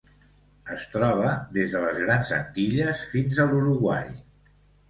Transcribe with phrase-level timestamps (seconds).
[0.75, 4.13] Es troba des de les Grans Antilles fins a l'Uruguai.